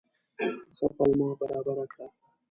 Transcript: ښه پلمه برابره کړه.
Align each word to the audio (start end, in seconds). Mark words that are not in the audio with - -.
ښه 0.75 0.87
پلمه 0.97 1.27
برابره 1.39 1.85
کړه. 1.91 2.05